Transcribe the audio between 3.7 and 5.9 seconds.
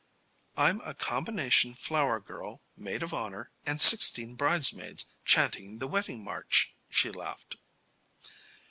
sixteen bridesmaids chanting the